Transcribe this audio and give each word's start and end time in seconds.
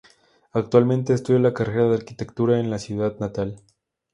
Actualmente 0.53 1.13
estudia 1.13 1.37
la 1.39 1.53
carrera 1.53 1.83
de 1.87 1.93
arquitectura 1.97 2.59
en 2.59 2.71
su 2.71 2.85
ciudad 2.87 3.19
natal. 3.19 3.61